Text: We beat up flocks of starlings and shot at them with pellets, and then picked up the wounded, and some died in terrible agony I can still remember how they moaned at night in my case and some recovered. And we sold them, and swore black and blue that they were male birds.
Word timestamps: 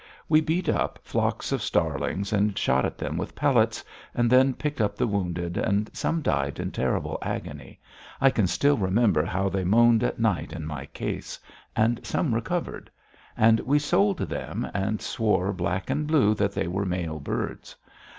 We 0.27 0.41
beat 0.41 0.67
up 0.67 0.97
flocks 1.03 1.51
of 1.51 1.61
starlings 1.61 2.33
and 2.33 2.57
shot 2.57 2.85
at 2.87 2.97
them 2.97 3.17
with 3.17 3.35
pellets, 3.35 3.85
and 4.15 4.31
then 4.31 4.55
picked 4.55 4.81
up 4.81 4.95
the 4.95 5.05
wounded, 5.05 5.57
and 5.57 5.91
some 5.93 6.23
died 6.23 6.59
in 6.59 6.71
terrible 6.71 7.19
agony 7.21 7.79
I 8.19 8.31
can 8.31 8.47
still 8.47 8.77
remember 8.77 9.23
how 9.23 9.47
they 9.47 9.63
moaned 9.63 10.03
at 10.03 10.17
night 10.19 10.53
in 10.53 10.65
my 10.65 10.87
case 10.87 11.39
and 11.75 12.03
some 12.03 12.33
recovered. 12.33 12.89
And 13.37 13.59
we 13.59 13.77
sold 13.77 14.17
them, 14.17 14.67
and 14.73 14.99
swore 15.03 15.53
black 15.53 15.91
and 15.91 16.07
blue 16.07 16.33
that 16.33 16.53
they 16.53 16.67
were 16.67 16.83
male 16.83 17.19
birds. 17.19 17.75